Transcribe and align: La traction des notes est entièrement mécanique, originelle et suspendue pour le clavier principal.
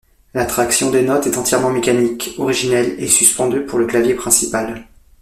La 0.33 0.47
traction 0.47 0.89
des 0.89 1.03
notes 1.03 1.27
est 1.27 1.37
entièrement 1.37 1.69
mécanique, 1.69 2.33
originelle 2.39 2.95
et 2.97 3.07
suspendue 3.07 3.65
pour 3.67 3.77
le 3.77 3.85
clavier 3.85 4.15
principal. 4.15 4.87